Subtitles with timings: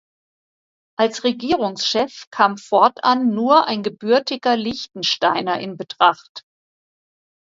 [0.97, 6.43] Als Regierungschef kam fortan nur ein gebürtiger Liechtensteiner in Betracht.